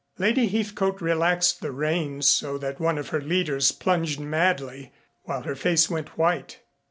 Lady 0.17 0.47
Heathcote 0.47 0.99
relaxed 0.99 1.61
the 1.61 1.71
reins 1.71 2.25
so 2.25 2.57
that 2.57 2.79
one 2.79 2.97
of 2.97 3.09
her 3.09 3.21
leaders 3.21 3.71
plunged 3.71 4.19
madly, 4.19 4.91
while 5.25 5.43
her 5.43 5.53
face 5.53 5.91
went 5.91 6.17
white. 6.17 6.59